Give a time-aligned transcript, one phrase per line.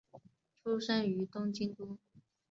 [0.63, 1.99] 出身于东京都。